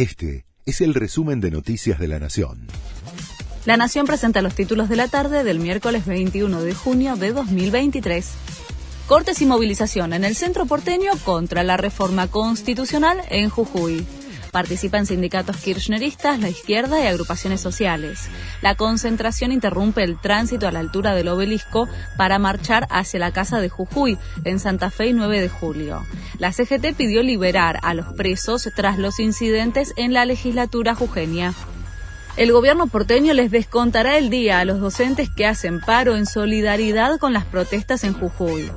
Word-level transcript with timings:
Este 0.00 0.46
es 0.64 0.80
el 0.80 0.94
resumen 0.94 1.42
de 1.42 1.50
Noticias 1.50 1.98
de 1.98 2.08
la 2.08 2.18
Nación. 2.18 2.68
La 3.66 3.76
Nación 3.76 4.06
presenta 4.06 4.40
los 4.40 4.54
títulos 4.54 4.88
de 4.88 4.96
la 4.96 5.08
tarde 5.08 5.44
del 5.44 5.60
miércoles 5.60 6.06
21 6.06 6.62
de 6.62 6.72
junio 6.72 7.16
de 7.16 7.34
2023. 7.34 8.26
Cortes 9.06 9.42
y 9.42 9.44
movilización 9.44 10.14
en 10.14 10.24
el 10.24 10.36
centro 10.36 10.64
porteño 10.64 11.12
contra 11.22 11.64
la 11.64 11.76
reforma 11.76 12.28
constitucional 12.28 13.20
en 13.28 13.50
Jujuy. 13.50 14.06
Participan 14.52 15.06
sindicatos 15.06 15.56
kirchneristas, 15.58 16.40
la 16.40 16.48
izquierda 16.48 17.02
y 17.02 17.06
agrupaciones 17.06 17.60
sociales. 17.60 18.28
La 18.62 18.74
concentración 18.74 19.52
interrumpe 19.52 20.02
el 20.02 20.20
tránsito 20.20 20.66
a 20.66 20.72
la 20.72 20.80
altura 20.80 21.14
del 21.14 21.28
obelisco 21.28 21.88
para 22.16 22.38
marchar 22.38 22.86
hacia 22.90 23.20
la 23.20 23.32
casa 23.32 23.60
de 23.60 23.68
Jujuy, 23.68 24.18
en 24.44 24.58
Santa 24.58 24.90
Fe 24.90 25.08
y 25.08 25.12
9 25.12 25.40
de 25.40 25.48
julio. 25.48 26.04
La 26.38 26.52
CGT 26.52 26.94
pidió 26.96 27.22
liberar 27.22 27.78
a 27.82 27.94
los 27.94 28.12
presos 28.14 28.68
tras 28.74 28.98
los 28.98 29.20
incidentes 29.20 29.92
en 29.96 30.12
la 30.12 30.24
legislatura 30.24 30.94
jujeña. 30.94 31.54
El 32.36 32.52
gobierno 32.52 32.86
porteño 32.86 33.34
les 33.34 33.50
descontará 33.50 34.16
el 34.16 34.30
día 34.30 34.60
a 34.60 34.64
los 34.64 34.80
docentes 34.80 35.28
que 35.30 35.46
hacen 35.46 35.80
paro 35.80 36.16
en 36.16 36.26
solidaridad 36.26 37.18
con 37.18 37.32
las 37.32 37.44
protestas 37.44 38.02
en 38.02 38.14
Jujuy. 38.14 38.70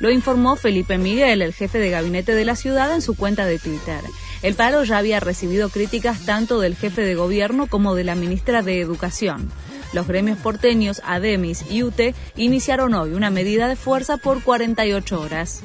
Lo 0.00 0.10
informó 0.10 0.56
Felipe 0.56 0.98
Miguel, 0.98 1.40
el 1.40 1.54
jefe 1.54 1.78
de 1.78 1.90
gabinete 1.90 2.34
de 2.34 2.44
la 2.44 2.56
ciudad, 2.56 2.92
en 2.94 3.00
su 3.00 3.16
cuenta 3.16 3.46
de 3.46 3.58
Twitter. 3.58 4.00
El 4.42 4.54
paro 4.54 4.84
ya 4.84 4.98
había 4.98 5.20
recibido 5.20 5.68
críticas 5.68 6.24
tanto 6.24 6.60
del 6.60 6.76
jefe 6.76 7.02
de 7.02 7.14
gobierno 7.14 7.66
como 7.66 7.94
de 7.94 8.04
la 8.04 8.14
ministra 8.14 8.62
de 8.62 8.80
Educación. 8.80 9.50
Los 9.92 10.06
gremios 10.06 10.38
porteños 10.38 11.00
ADEMIS 11.04 11.70
y 11.70 11.82
UTE 11.82 12.14
iniciaron 12.36 12.94
hoy 12.94 13.12
una 13.14 13.30
medida 13.30 13.68
de 13.68 13.76
fuerza 13.76 14.16
por 14.18 14.42
48 14.42 15.20
horas. 15.20 15.62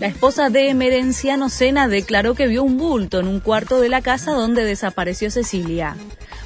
La 0.00 0.08
esposa 0.08 0.50
de 0.50 0.68
Emerenciano 0.68 1.48
Sena 1.48 1.86
declaró 1.86 2.34
que 2.34 2.48
vio 2.48 2.64
un 2.64 2.78
bulto 2.78 3.20
en 3.20 3.28
un 3.28 3.38
cuarto 3.38 3.80
de 3.80 3.88
la 3.88 4.02
casa 4.02 4.32
donde 4.32 4.64
desapareció 4.64 5.30
Cecilia. 5.30 5.96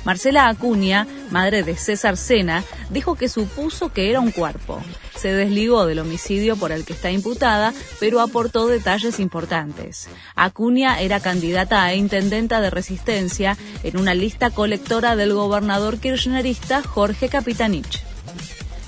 Marcela 0.07 0.47
Acuña, 0.47 1.05
madre 1.33 1.65
de 1.65 1.77
César 1.77 2.17
Sena, 2.17 2.63
dijo 2.91 3.17
que 3.17 3.29
supuso 3.29 3.93
que 3.93 4.09
era 4.09 4.21
un 4.21 4.31
cuerpo. 4.31 4.81
Se 5.17 5.33
desligó 5.33 5.85
del 5.85 5.99
homicidio 5.99 6.55
por 6.57 6.71
el 6.71 6.85
que 6.85 6.93
está 6.93 7.11
imputada, 7.11 7.75
pero 7.99 8.21
aportó 8.21 8.69
detalles 8.69 9.19
importantes. 9.19 10.09
Acuña 10.37 11.01
era 11.01 11.19
candidata 11.19 11.83
a 11.83 11.97
intendenta 11.97 12.61
de 12.61 12.71
resistencia 12.71 13.57
en 13.83 13.99
una 13.99 14.15
lista 14.15 14.51
colectora 14.51 15.17
del 15.17 15.35
gobernador 15.35 15.99
kirchnerista 15.99 16.85
Jorge 16.85 17.29
Capitanich. 17.29 18.05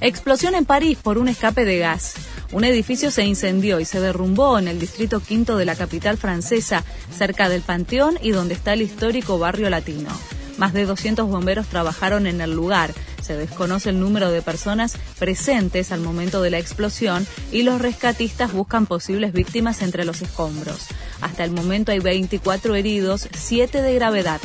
Explosión 0.00 0.54
en 0.54 0.66
París 0.66 0.98
por 1.02 1.18
un 1.18 1.26
escape 1.26 1.64
de 1.64 1.78
gas. 1.78 2.14
Un 2.52 2.62
edificio 2.62 3.10
se 3.10 3.24
incendió 3.24 3.80
y 3.80 3.84
se 3.84 3.98
derrumbó 3.98 4.56
en 4.56 4.68
el 4.68 4.78
distrito 4.78 5.18
quinto 5.18 5.56
de 5.56 5.64
la 5.64 5.74
capital 5.74 6.16
francesa, 6.16 6.84
cerca 7.10 7.48
del 7.48 7.62
Panteón 7.62 8.20
y 8.22 8.30
donde 8.30 8.54
está 8.54 8.74
el 8.74 8.82
histórico 8.82 9.40
barrio 9.40 9.68
latino. 9.68 10.10
Más 10.58 10.72
de 10.72 10.84
200 10.84 11.28
bomberos 11.28 11.68
trabajaron 11.68 12.26
en 12.26 12.40
el 12.40 12.52
lugar. 12.52 12.92
Se 13.22 13.36
desconoce 13.36 13.90
el 13.90 14.00
número 14.00 14.30
de 14.30 14.42
personas 14.42 14.96
presentes 15.18 15.92
al 15.92 16.00
momento 16.00 16.42
de 16.42 16.50
la 16.50 16.58
explosión 16.58 17.26
y 17.52 17.62
los 17.62 17.80
rescatistas 17.80 18.52
buscan 18.52 18.86
posibles 18.86 19.32
víctimas 19.32 19.80
entre 19.82 20.04
los 20.04 20.20
escombros. 20.20 20.88
Hasta 21.20 21.44
el 21.44 21.52
momento 21.52 21.92
hay 21.92 22.00
24 22.00 22.74
heridos, 22.74 23.28
7 23.32 23.80
de 23.80 23.94
gravedad. 23.94 24.40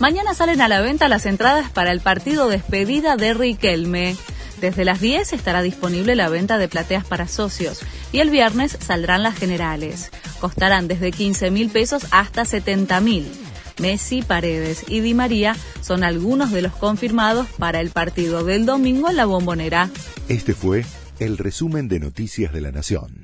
Mañana 0.00 0.34
salen 0.34 0.60
a 0.60 0.68
la 0.68 0.80
venta 0.80 1.08
las 1.08 1.24
entradas 1.24 1.70
para 1.70 1.92
el 1.92 2.00
partido 2.00 2.48
despedida 2.48 3.16
de 3.16 3.32
Riquelme. 3.32 4.16
Desde 4.60 4.84
las 4.84 5.00
10 5.00 5.32
estará 5.32 5.62
disponible 5.62 6.16
la 6.16 6.28
venta 6.28 6.58
de 6.58 6.68
plateas 6.68 7.04
para 7.04 7.28
socios 7.28 7.80
y 8.10 8.18
el 8.18 8.30
viernes 8.30 8.76
saldrán 8.80 9.22
las 9.22 9.36
generales. 9.36 10.10
Costarán 10.40 10.88
desde 10.88 11.12
15 11.12 11.50
mil 11.52 11.70
pesos 11.70 12.06
hasta 12.10 12.44
70 12.44 13.00
mil. 13.00 13.30
Messi, 13.80 14.22
Paredes 14.22 14.84
y 14.88 15.00
Di 15.00 15.14
María 15.14 15.56
son 15.80 16.04
algunos 16.04 16.50
de 16.50 16.62
los 16.62 16.72
confirmados 16.72 17.48
para 17.58 17.80
el 17.80 17.90
partido 17.90 18.44
del 18.44 18.66
domingo 18.66 19.10
en 19.10 19.16
la 19.16 19.24
bombonera. 19.24 19.90
Este 20.28 20.54
fue 20.54 20.84
el 21.18 21.38
resumen 21.38 21.88
de 21.88 22.00
Noticias 22.00 22.52
de 22.52 22.60
la 22.60 22.72
Nación. 22.72 23.23